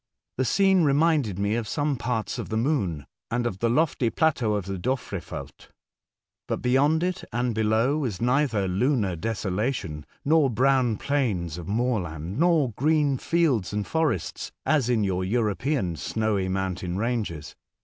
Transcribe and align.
The 0.39 0.45
scene 0.45 0.83
reminded 0.83 1.37
me 1.37 1.53
of 1.53 1.67
some 1.67 1.95
parts 1.95 2.39
of 2.39 2.49
the 2.49 2.57
Moon, 2.57 3.05
and 3.29 3.45
of 3.45 3.59
the 3.59 3.69
lofty 3.69 4.09
plateau 4.09 4.55
of 4.55 4.65
the 4.65 4.79
Dofrefeld. 4.79 5.69
But 6.47 6.63
beyond 6.63 7.03
it 7.03 7.23
and 7.31 7.53
below, 7.53 7.99
was 7.99 8.19
neither 8.19 8.67
lunar 8.67 9.15
desolation 9.15 10.07
nor 10.25 10.49
brown 10.49 10.97
plains 10.97 11.59
of 11.59 11.67
moorland, 11.67 12.39
nor 12.39 12.71
green 12.71 13.19
fields 13.19 13.73
and 13.73 13.85
forests 13.85 14.51
as 14.65 14.89
in 14.89 15.03
your 15.03 15.23
European 15.23 15.95
snowy 15.97 16.49
mountain 16.49 16.97
ranges. 16.97 17.55